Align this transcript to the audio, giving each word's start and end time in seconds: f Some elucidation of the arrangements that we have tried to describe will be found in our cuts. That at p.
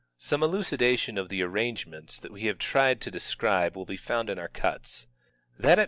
f 0.17 0.23
Some 0.23 0.41
elucidation 0.41 1.15
of 1.19 1.29
the 1.29 1.43
arrangements 1.43 2.19
that 2.19 2.31
we 2.31 2.45
have 2.45 2.57
tried 2.57 3.01
to 3.01 3.11
describe 3.11 3.75
will 3.75 3.85
be 3.85 3.97
found 3.97 4.31
in 4.31 4.39
our 4.39 4.47
cuts. 4.49 5.05
That 5.59 5.73
at 5.73 5.77
p. 5.77 5.79